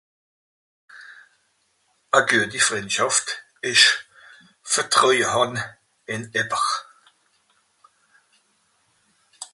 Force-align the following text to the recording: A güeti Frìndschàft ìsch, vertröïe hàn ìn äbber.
A 2.17 2.19
güeti 2.27 2.59
Frìndschàft 2.65 3.27
ìsch, 3.71 3.91
vertröïe 4.71 5.27
hàn 5.33 5.53
ìn 6.13 6.23
äbber. 6.39 6.65